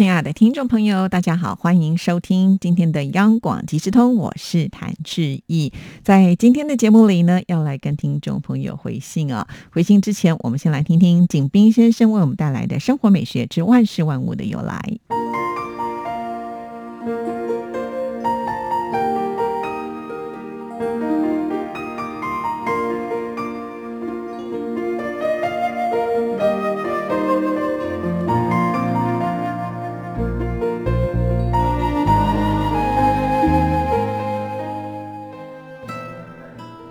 [0.00, 5.74] 亲爱的听众朋友，大家好，欢迎收听今天的央广即时通，我是谭志毅。
[6.02, 9.46] 在今天的节目里呢，要来跟听众朋友回信啊。
[9.70, 14.80] 回信之前，我们先来听听景斌先生为我们带来的生活美学之万事万物的由来。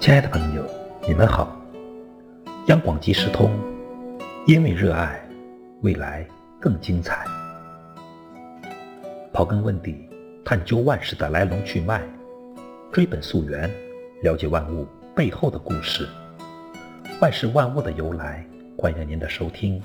[0.10, 0.66] 亲爱的朋友，
[1.08, 1.56] 你们好！
[2.66, 3.52] 央广即时通，
[4.48, 5.24] 因为热爱，
[5.84, 6.28] 未来
[6.60, 7.24] 更精彩。
[9.32, 10.10] 刨根问底，
[10.44, 12.02] 探究万事的来龙去脉，
[12.92, 13.70] 追本溯源，
[14.24, 16.10] 了解万物背后的故事。
[17.22, 18.44] 万事万物的由来，
[18.76, 19.80] 欢迎您的收听。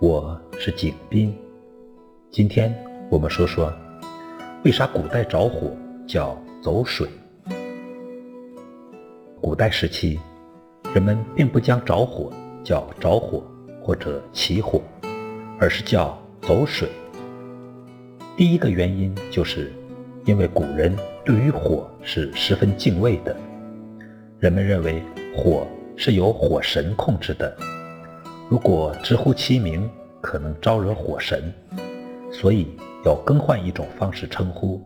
[0.00, 1.36] 我是景斌。
[2.30, 2.72] 今天
[3.10, 3.72] 我们说说，
[4.64, 5.76] 为啥古代着火
[6.06, 7.08] 叫走水？
[9.44, 10.18] 古代时期，
[10.94, 12.32] 人们并不将着火
[12.64, 13.44] 叫着火
[13.78, 14.80] 或者起火，
[15.60, 16.88] 而是叫走水。
[18.38, 19.70] 第一个原因就是，
[20.24, 23.36] 因为古人对于火是十分敬畏的，
[24.38, 25.02] 人们认为
[25.36, 27.54] 火是由火神控制的，
[28.48, 29.86] 如果直呼其名，
[30.22, 31.52] 可能招惹火神，
[32.32, 34.80] 所以要更换一种方式称呼。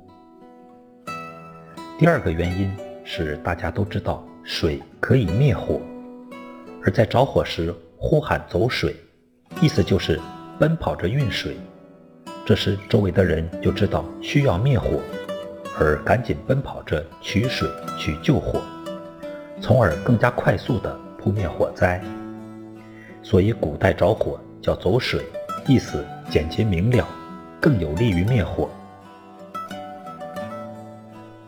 [1.97, 2.69] 第二个原因
[3.05, 4.21] 是大家都知道。
[4.51, 5.79] 水可以灭火，
[6.83, 8.97] 而在着火时呼喊走水，
[9.61, 10.19] 意思就是
[10.59, 11.55] 奔跑着运水。
[12.47, 15.01] 这时周围的人就知道需要灭火，
[15.79, 17.69] 而赶紧奔跑着取水
[17.99, 18.63] 去救火，
[19.61, 22.03] 从而更加快速地扑灭火灾。
[23.23, 25.27] 所以古代着火叫走水，
[25.67, 27.07] 意思简洁明了，
[27.61, 28.71] 更有利于灭火。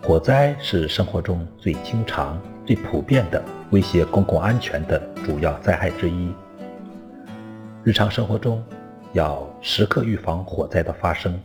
[0.02, 2.38] 火灾是生活中最经常。
[2.70, 6.32] 最普遍的威胁公共安全的主要灾害之一。
[7.82, 8.62] 日常生活中，
[9.12, 11.36] 要时刻预防火灾的发生。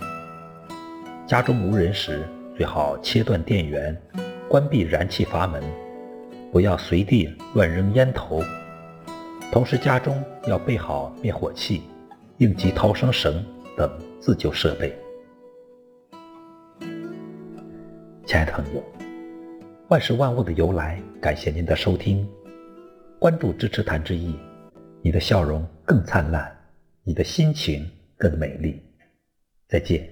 [1.25, 2.21] 家中无人时，
[2.55, 3.99] 最好切断电源，
[4.47, 5.63] 关闭燃气阀门，
[6.51, 8.43] 不要随地乱扔烟头。
[9.51, 11.81] 同时，家中要备好灭火器、
[12.37, 13.43] 应急逃生绳
[13.75, 14.95] 等自救设备。
[18.27, 18.94] 亲爱的朋友。
[19.87, 22.27] 万事万物的由来，感谢您的收听，
[23.19, 24.35] 关注支持谭志毅，
[25.03, 26.51] 你的笑容更灿烂，
[27.03, 27.87] 你的心情
[28.17, 28.81] 更美丽。
[29.67, 30.09] 再见。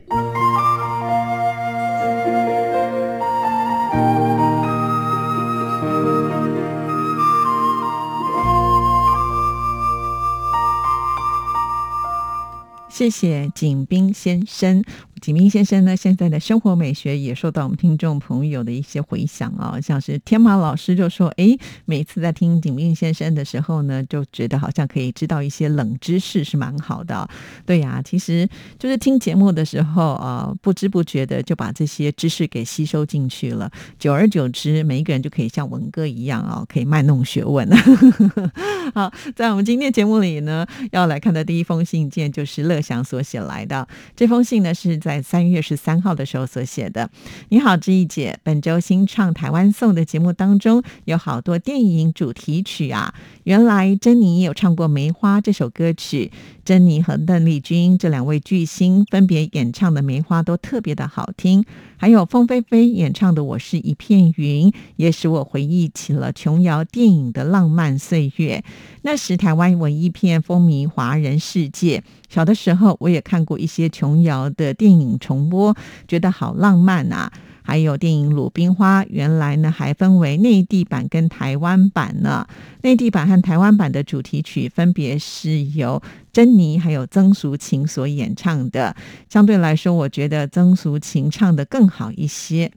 [12.90, 14.84] 谢谢景斌先生。
[15.24, 27.26] 景明先生呢，现在的生活美学也受到我们听众朋友的一些回响啊，像是天马老师就说：“哎，每次在听景明先生的时候呢，就觉得好像可以知道一些冷知识，是蛮好的。”
[27.66, 28.46] 对呀，其实
[28.78, 33.72] 就是听节目的时候啊，不知不觉的就把这些知识给吸收进去了。
[33.98, 37.66] 久而久之，每一个人就可以像文哥一样啊，可以卖弄学问。
[38.94, 43.88] 好，在我们今天节目里呢，要来看的第一封信件就是乐祥所写来的。
[44.18, 45.13] 这封信呢，是在。
[45.14, 47.08] 在三月十三号的时候所写的。
[47.50, 53.14] 你好，志毅姐，本周新唱台湾颂的节目当中有好多电影主题曲啊。
[53.44, 56.32] 原来珍妮有唱过《梅花》这首歌曲，
[56.66, 61.64] 珍妮和邓丽君这两位巨星分别演唱的《梅花》都特别的好听。
[61.98, 68.64] 还有凤飞飞演唱的《我是一片云》，也使我回忆起了琼瑶电影的浪漫岁月。
[69.04, 75.76] 那时台湾文艺片风靡华人世界，小的时候我也看过一些琼瑶的电影重播，
[76.08, 77.32] 觉得好浪漫啊。
[77.64, 82.46] 还有电影《鲁冰花》，原来呢还分为内地版跟台湾版呢。
[82.82, 86.02] 内地版和台湾版的主题曲分别是由
[86.32, 88.96] 珍妮还有曾淑琴所演唱的。
[89.30, 92.72] 相对来说，我觉得曾淑琴唱的更好一些。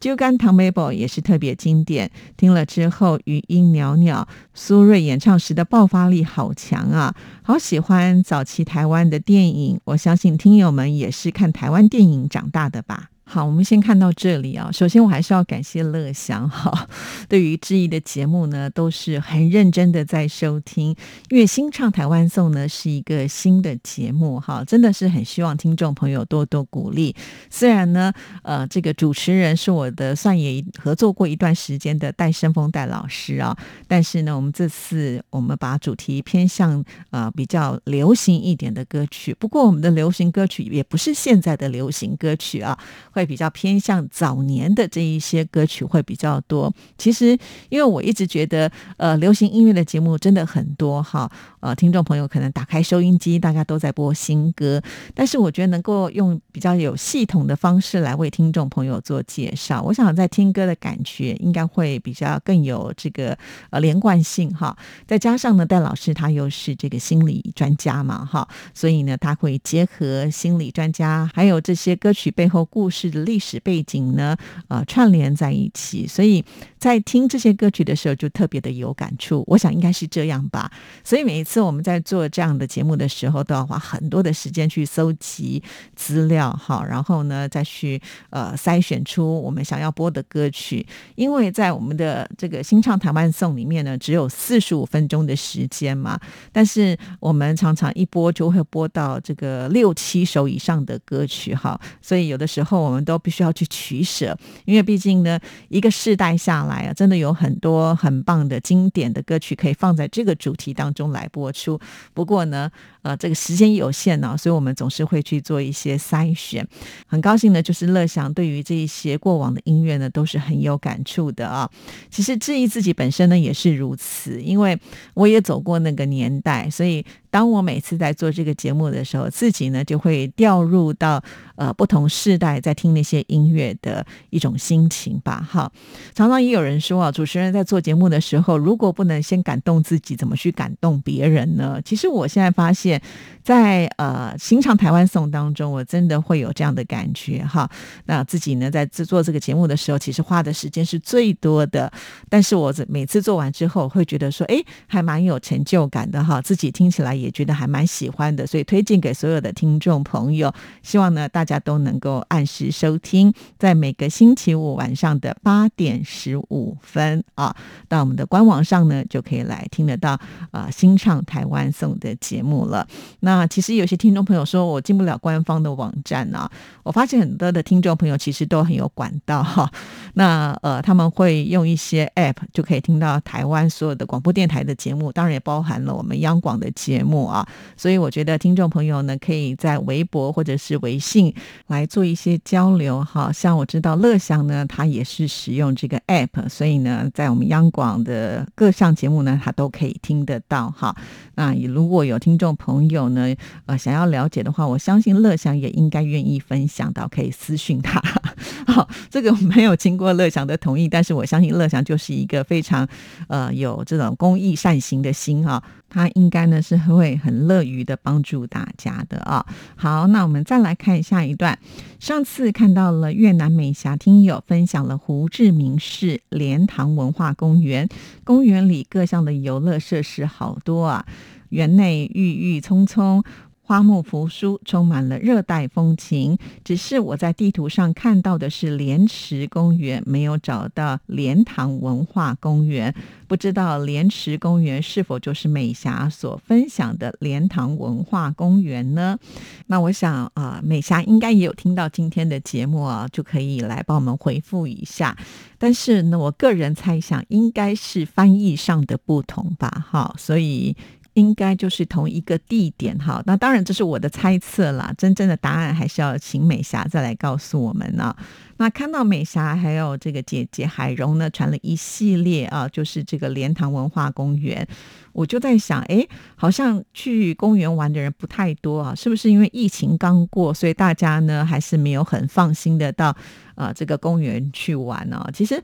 [0.00, 7.14] 就干唐梅宝也是特别经典，听了之后余音袅袅，苏芮演唱时的爆发力好强啊！
[7.42, 13.08] 好喜欢早期台湾的电影，我相信听友们也是看台湾电影长大的吧。
[13.26, 14.70] 好，我们先看到这里啊。
[14.70, 16.86] 首先，我还是要感谢乐祥哈，
[17.28, 20.94] 对于志毅的节目呢，都是很认真的在收听。
[21.30, 27.16] 因为新唱台湾颂呢是一个新的节目哈，真的是很希望听众朋友多多鼓励。
[27.50, 28.12] 虽然呢，
[28.42, 33.56] 呃，这个主持人是我的算也合作过一段时间的戴生峰戴老师啊，
[33.88, 39.34] 但是呢，我们这次我们把主题偏向呃比较流行一点的歌曲。
[39.34, 42.78] 不过，我们的流行歌曲也不是现在的流行歌曲啊。
[43.14, 46.74] 会比较偏向早年的这一些歌曲会比较多。
[46.98, 47.38] 其实，
[47.68, 51.30] 因为我一直觉得，呃，流行音乐的节目真的很多哈。
[51.60, 54.82] 呃，听众朋友可能打开收音机，大家都在播新歌，
[55.14, 63.38] 但是我觉得能够用比较有系统的方式来为听众朋友做介绍，我想在听歌的感觉应该会比较更有这个
[63.70, 64.76] 呃连贯性哈。
[65.06, 73.03] 再加上呢，戴老师他又是这个心理专家嘛哈，所以呢，他会结合心理专家还有这些歌曲背后故事。
[73.10, 74.36] 的历史背景呢，
[74.68, 76.44] 呃，串联在一起，所以
[76.78, 79.44] 在听这些歌曲的时候就特别的有感触。
[79.46, 80.70] 我想应该是这样吧。
[81.02, 85.62] 所以每一次我们在做这样的节目的时候，都要花很多的时间去搜集
[85.94, 90.86] 资料，哈，然后呢再去呃筛选出我们想要播的歌曲。
[91.14, 96.18] 因为在我们的这个新唱台湾颂里面呢，只有四十五分钟的时间嘛，
[96.52, 103.04] 但是我们常常一播就会播到这个六七首以上的歌曲，哈，所以有的时候我们。
[103.04, 105.38] 都必须要去取舍，因为毕竟呢，
[105.68, 111.78] 一个世代下来啊，真的有很多很棒的经典的歌曲可以放在这个主题当中来播出。
[112.14, 112.70] 不过呢，
[113.02, 116.66] 呃，这个时间有限呢，所以我们总是会去做一些筛选。
[117.06, 121.70] 很高兴呢，就是乐祥对于这一些过往的音乐呢，都是很有感触的啊。
[122.08, 124.80] 其实质疑自己本身呢，也是如此，因为
[125.12, 127.04] 我也走过那个年代，所以。
[127.34, 131.20] 当我每次在做这个节目的时候，自己呢就会掉入到
[131.56, 135.44] 呃不同世代在听那些音乐的一种心情吧。
[135.50, 135.68] 哈，
[136.14, 141.82] 常常也有人说啊，主持人在做节目的时候，如果不能先感动自己，怎么去感动别人呢？
[141.84, 143.02] 其实我现在发现，
[143.42, 147.68] 在呃新唱台湾颂当中，我真的会有这样的感觉哈。
[148.04, 151.92] 那自己呢在制作这个节目的时候，其实花的时间是最多的，
[152.28, 157.23] 但是我每次做完之后，会觉得说，哎，还蛮有成就感的哈，自己听起来。
[157.23, 160.52] 也也觉得还蛮喜欢的，所以推荐给所有的听众朋友。
[160.82, 167.56] 希望呢，大家都能够按时收听，在每个星期五晚上的八点十五分啊，
[167.88, 172.86] 到我们的官网上呢，就可以来听得到啊新唱台湾颂的节目了。
[173.20, 176.50] 那其实有些听众朋友说我进不了官方的网站啊，
[176.82, 179.70] 我发现很多的听众朋友其实都很有管道哈。
[180.14, 187.13] 那呃，他们会用一些 App 就可以听到台湾所有的广播电台的节目，当然也包含了我们央广的节目。
[187.22, 187.46] 啊，
[187.76, 191.32] 所以我觉得听众朋友呢，可以在微博或者是微信
[191.68, 193.04] 来做一些交流。
[193.04, 200.70] 哈，像我知道乐祥呢，他也是使用这个 app，所以呢，在我们央广的各项节目呢，他都可以听得到。
[200.70, 200.96] 哈，
[201.36, 203.34] 那如果有听众朋友呢，
[203.66, 208.02] 呃，想要了解的话，我相信乐祥也应该愿意分享到，可以私讯他。
[208.66, 212.88] 好，这个没有经过乐祥的同意，但是我相信乐祥就是一个非常
[213.28, 215.62] 呃有这种公益善行的心哈。
[215.94, 219.46] 他应该呢是会很乐于的帮助大家的啊。
[219.76, 221.56] 好，那我们再来看下一段。
[222.00, 227.88] 上次看到了越南美霞听友分享了胡志明市莲塘文化公园，
[228.24, 231.06] 公园里各项的游乐设施好多啊，
[231.50, 233.22] 园内郁郁葱葱。
[233.66, 236.36] 花木扶疏，充满了热带风情。
[236.62, 242.94] 只是我在地图上看到的是莲池公园，没有找到莲塘文化公园。
[243.26, 249.18] 不知道莲池公园是否就是美霞所分享的莲塘文化公园呢？
[249.66, 255.16] 那我想啊，美霞应该也有听到今天的节目啊，就可以来帮我们回复一下。
[255.58, 259.86] 但是呢，我个人猜想应该是翻译上的不同吧。
[259.88, 260.76] 好，所以。
[261.14, 268.14] 应该就是同一个地点哈，那当然这是我的猜测啦，真正的答案还是要请美霞再来告诉我们呢。
[268.56, 274.66] 那看到美霞还有这个姐姐海蓉呢，传了一系列啊，就是这个莲塘文化公园，
[275.12, 276.06] 我就在想，哎，
[276.36, 283.16] 好像去公园玩的人不太多啊，是不是因为疫情刚过，所以大家呢还是没有很放心的到
[283.54, 285.28] 啊这个公园去玩哦。
[285.32, 285.62] 其实。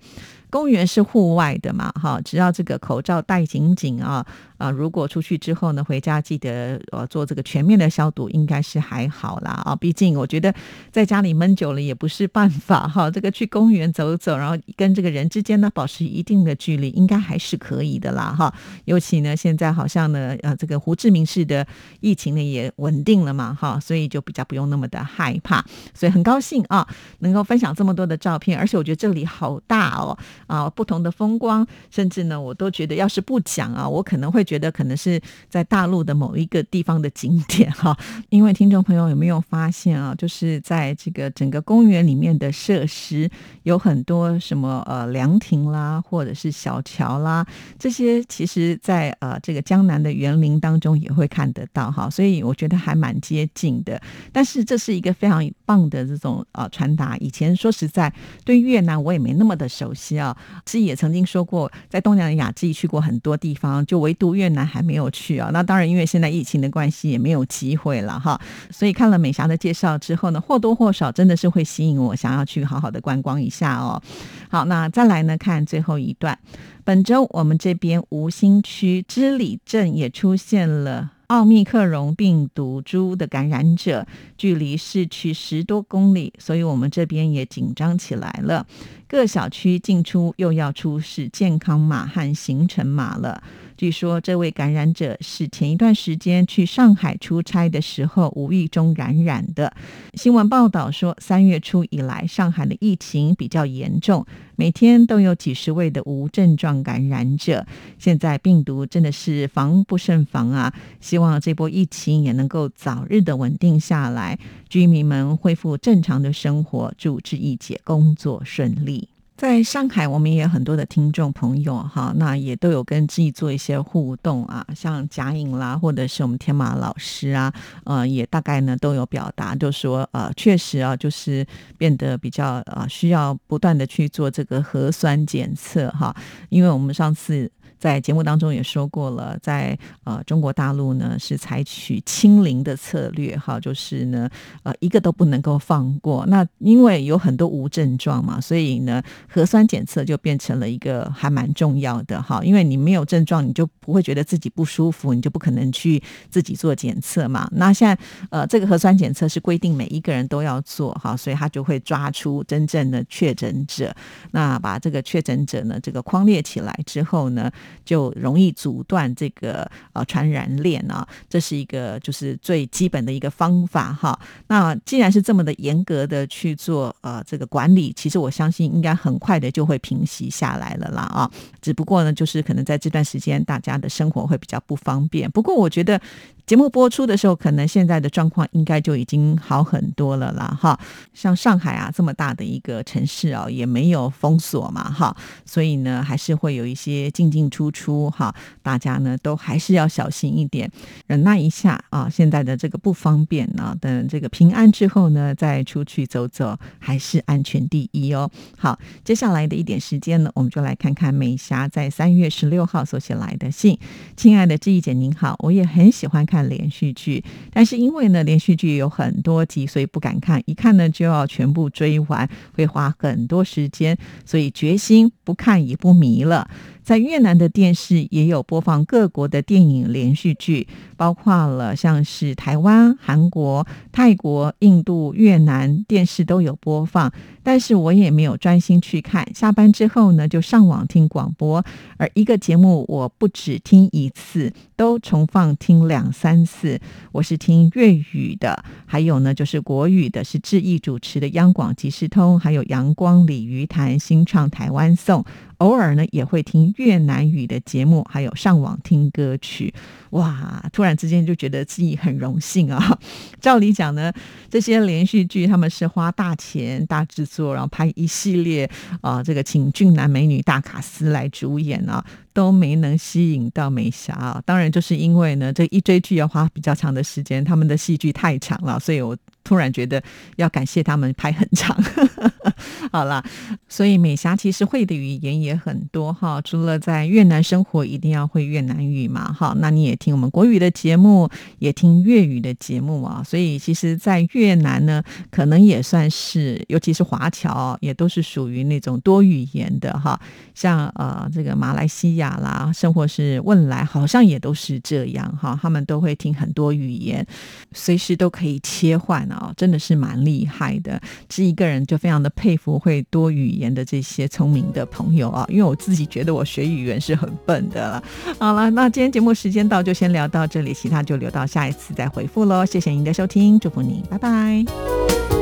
[0.53, 4.27] 公园是户外的嘛，哈，只要这个口罩戴紧紧啊
[4.59, 4.69] 啊！
[4.69, 9.77] 如果出去之后呢，回家记得呃做这个全面的消毒，应该是还好啦啊。
[9.77, 10.53] 毕竟我觉得
[10.91, 13.11] 在家里闷久了也不是办法哈。
[13.11, 18.53] 这个去公园走走，然后跟这个人之间呢保持一定的距离，应该还是可以的啦哈。
[18.85, 21.67] 尤其呢，现在好像呢呃这个胡志明市的
[22.01, 25.65] 疫情呢也稳定了嘛哈，所以就比较不用那么的害怕。
[25.95, 26.87] 所以很高兴啊，
[27.21, 30.17] 能够分享这么多的照片，而且我觉得这里好大哦。
[30.47, 37.97] 啊，不同的风光，甚至呢，我都觉得，要是不讲啊，我可能会觉得可能是在大陆的某一个地方的景点哈。
[38.31, 43.29] 因为听众朋友有没有发现啊，就是在这个整个公园里面的设施
[43.65, 47.45] 有很多什么呃凉亭啦，或者是小桥啦，
[47.81, 52.09] 这些其实在呃这个江南的园林当中也会看得到哈。
[52.09, 54.01] 所以我觉得还蛮接近的。
[54.33, 57.17] 但是这是一个非常棒的这种呃传达。
[57.17, 58.13] 以前说实在，
[58.45, 60.37] 对越南我也没那么的熟悉啊。
[60.65, 65.51] 自己也曾经说过，在东南亚自己去过很多地方，就唯独越南还没有去啊。
[65.53, 68.41] 那当然，因为现在疫情的关系，也没有机会了哈。
[68.71, 74.03] 所以看了美霞的介绍之后呢，或多或少真的是会吸引我，想要去好好的观光一下哦。
[74.49, 76.39] 好，那再来呢，看最后一段。
[76.85, 81.13] 本周我们这边吴兴区织里镇也出现了。
[81.29, 84.05] 奥密克戎病毒株的感染者
[84.37, 88.67] 距离市区十多公里，所以我们这边也紧张起来了。
[89.07, 93.41] 各小区进出又要出示健康码和行程码了。
[93.81, 99.73] 据说这位感染者是前一段时间去上海出差的时候无意中感染的。
[100.13, 107.67] 新闻报道说，三月初以来，上海的疫情比较严重，每天都有几十位的无症状感染者。
[107.99, 110.75] 现在病毒真的是防不胜防啊！
[111.01, 119.09] 希望这波疫情也能够早日的稳定下来，居民们恢复正常的生活，祝志毅姐工作顺利。
[119.41, 127.51] 在上海，我们也有很多的听众朋友哈，那也都有跟自己做一些互动啊，像贾颖啦，或者是我们天马老师啊，
[127.85, 131.47] 呃，也大概呢都有表达，就说呃，确实啊，就是
[131.79, 136.15] 变得比较啊，需要不断的去做这个核酸检测哈，
[136.51, 137.51] 因为我们上次。
[137.81, 144.29] 在节目当中也说过了，在呃中国大陆呢是采取清零的策略，哈，就是呢
[144.63, 146.27] 呃一个都不能够放过。
[146.27, 152.45] 那因为有很多无症状嘛，所以呢核酸检测就变成了一个还蛮重要的哈。
[152.45, 157.49] 因为你没有症状，你就不会觉得自己不舒服，你就不可能去自己做检测嘛。
[157.53, 163.91] 那现在呃这个核酸检测是规定每一个人都要做哈，所以他就会抓出真正的确诊者，
[164.33, 167.51] 那把这个确诊者呢这个框列起来之后呢。
[167.85, 174.19] 就容易阻断这个呃传染链啊，这是一个就是最基本的一个方法哈。
[174.49, 181.31] 那既然是这么的严格的去做呃这个管理，其实我相信应该很快的就会平息下来了啦啊。
[181.61, 185.31] 只不过呢，就是可能在这段时间大家的生活会比较不方便。
[185.31, 186.01] 不过我觉得。
[186.47, 190.77] 节目播出的时候，可能现在的状况应该就已经好很多了啦，哈。
[191.15, 195.17] 像上海啊这么大的一个城市啊，也没有封锁嘛，哈。
[195.47, 198.35] 所以呢，还是会有一些进进出突出，哈。
[198.63, 200.71] 大家呢都还是要小心一点，
[201.07, 202.09] 忍耐一下啊。
[202.09, 208.31] 现在的这个不方便呢，等这个平安之后呢，再出去走走，还是安全第一哦。
[208.57, 213.79] 好，接下来的一点时间呢，我们就来看看美霞在三月十六号所写来的信。
[214.17, 216.41] 亲爱的志毅姐，您好，我也很喜欢看。
[216.49, 220.43] 连续剧，但是因为呢连续剧有很多集，所以不敢看。
[220.47, 226.49] 一看呢就要全部追完，会花很多时间，所以决心不看也不迷了。
[226.91, 230.67] 在越南的电视也有播放各国的电影连续剧，
[230.97, 237.13] 包括了像是台湾、韩国、泰国、印度、越南电视都有播放，
[237.45, 239.25] 但是我也没有专心去看。
[239.33, 241.65] 下班之后呢，就上网听广播，
[241.97, 246.81] 而一个节目我不只听一次，都重放听两三次。
[247.13, 255.23] 我是听粤语的，还有呢就是国语的，是志毅主持的央广即时通，还有阳光鲤鱼潭新创台湾颂。
[255.59, 259.75] 偶尔呢也会听越南语的节目，还有上网听歌曲。
[260.13, 260.65] 哇！
[260.73, 262.99] 突然之间就觉得自己很荣幸啊。
[263.39, 264.11] 照理讲呢，
[264.49, 268.69] 这些连续剧他们是花大钱、大制作，然后拍一系列
[269.03, 274.43] 啊，这个请俊男美女大卡司来主演啊，都没能吸引到美霞啊。
[274.45, 280.03] 当然就是因为呢，这一追剧要花比较长的时间，他们的戏剧太长了，所以我突然觉得
[280.37, 281.77] 要感谢他们排很长。
[282.93, 283.25] 好啦，
[283.69, 291.29] 所以美霞其实会的语言也很多哈，除了在越南生活一定要会越南语嘛，哈，那你也听我们国语的节目，
[291.59, 300.21] 也听粤语的节目啊，所以其实，在越南呢，可能也算是，尤其是华侨，也都是属于那种多语言的哈，
[300.55, 307.25] 像呃这个马来西亚啦，甚或是汶莱，好像也都是这样哈，他们都会听很多语言，
[307.73, 312.79] 随时都可以切换啊，真的是蛮厉害的，是一个人就非常的佩服。
[312.79, 318.03] 会多语言的这些聪明的朋友啊，因为我自己觉得我学语言是很笨的了。
[318.39, 322.65] 好了，那今天节目时间到，就先聊到这里，其他就留到下一次再回复喽。
[322.65, 325.40] 谢谢您的收听，祝福您，拜拜。